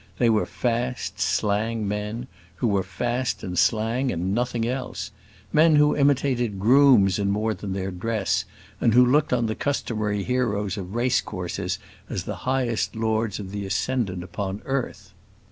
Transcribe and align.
They 0.17 0.31
were 0.31 0.47
fast, 0.47 1.19
slang 1.19 1.87
men, 1.87 2.25
who 2.55 2.67
were 2.67 2.81
fast 2.81 3.43
and 3.43 3.55
slang, 3.55 4.11
and 4.11 4.33
nothing 4.33 4.67
else 4.67 5.11
men 5.53 5.75
who 5.75 5.95
imitated 5.95 6.57
grooms 6.59 7.19
in 7.19 7.29
more 7.29 7.53
than 7.53 7.73
their 7.73 7.91
dress, 7.91 8.43
and 8.79 8.95
who 8.95 9.05
looked 9.05 9.31
on 9.31 9.45
the 9.45 9.53
customary 9.53 10.23
heroes 10.23 10.75
of 10.75 10.95
race 10.95 11.21
courses 11.21 11.77
as 12.09 12.23
the 12.23 12.37
highest 12.49 12.95
lords 12.95 13.37
of 13.39 13.51
the 13.51 13.63
ascendant 13.63 14.23
upon 14.23 14.63
earth. 14.65 15.13